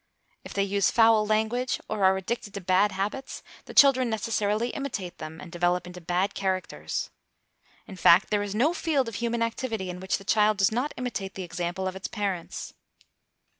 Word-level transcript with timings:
If 0.43 0.55
they 0.55 0.63
use 0.63 0.89
foul 0.89 1.27
language, 1.27 1.79
or 1.87 2.03
are 2.03 2.17
addicted 2.17 2.55
to 2.55 2.59
bad 2.59 2.91
habits, 2.93 3.43
the 3.65 3.73
children 3.75 4.09
necessarily 4.09 4.69
imitate 4.69 5.19
them, 5.19 5.39
and 5.39 5.51
develop 5.51 5.85
into 5.85 6.01
bad 6.01 6.33
characters. 6.33 7.11
In 7.85 7.97
fact, 7.97 8.31
there 8.31 8.41
is 8.41 8.55
no 8.55 8.73
field 8.73 9.07
of 9.07 9.15
human 9.21 9.43
activity 9.43 9.91
in 9.91 9.99
which 9.99 10.17
the 10.17 10.23
child 10.23 10.57
does 10.57 10.71
not 10.71 10.91
imitate 10.97 11.35
the 11.35 11.43
example 11.43 11.87
of 11.87 11.95
its 11.95 12.07
parents. 12.07 12.73